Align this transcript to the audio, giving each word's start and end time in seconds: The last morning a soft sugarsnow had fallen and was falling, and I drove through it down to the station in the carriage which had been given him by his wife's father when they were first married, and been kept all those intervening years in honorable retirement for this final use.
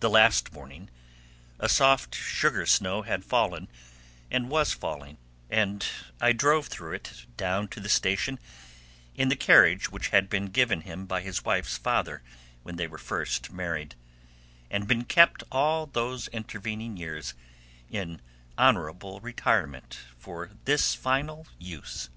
The 0.00 0.10
last 0.10 0.52
morning 0.52 0.90
a 1.60 1.68
soft 1.68 2.16
sugarsnow 2.16 3.02
had 3.06 3.24
fallen 3.24 3.68
and 4.28 4.50
was 4.50 4.72
falling, 4.72 5.18
and 5.48 5.86
I 6.20 6.32
drove 6.32 6.66
through 6.66 6.94
it 6.94 7.26
down 7.36 7.68
to 7.68 7.78
the 7.78 7.88
station 7.88 8.40
in 9.14 9.28
the 9.28 9.36
carriage 9.36 9.88
which 9.88 10.08
had 10.08 10.28
been 10.28 10.46
given 10.46 10.80
him 10.80 11.06
by 11.06 11.20
his 11.20 11.44
wife's 11.44 11.78
father 11.78 12.24
when 12.64 12.74
they 12.74 12.88
were 12.88 12.98
first 12.98 13.52
married, 13.52 13.94
and 14.68 14.88
been 14.88 15.04
kept 15.04 15.44
all 15.52 15.86
those 15.86 16.26
intervening 16.32 16.96
years 16.96 17.34
in 17.88 18.20
honorable 18.58 19.20
retirement 19.20 19.96
for 20.18 20.50
this 20.64 20.92
final 20.96 21.46
use. 21.60 22.10